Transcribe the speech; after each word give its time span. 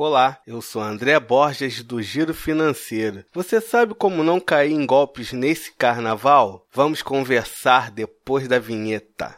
Olá, 0.00 0.38
eu 0.46 0.62
sou 0.62 0.80
André 0.80 1.18
Borges 1.18 1.82
do 1.82 2.00
Giro 2.00 2.32
Financeiro. 2.32 3.24
Você 3.34 3.60
sabe 3.60 3.94
como 3.94 4.22
não 4.22 4.38
cair 4.38 4.70
em 4.70 4.86
golpes 4.86 5.32
nesse 5.32 5.72
carnaval? 5.72 6.64
Vamos 6.72 7.02
conversar 7.02 7.90
depois 7.90 8.46
da 8.46 8.60
vinheta. 8.60 9.36